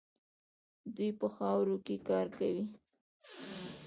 دوی 0.95 1.11
په 1.19 1.27
خاورو 1.35 1.75
کې 1.85 1.95
کار 2.07 2.25
کوي. 2.37 2.63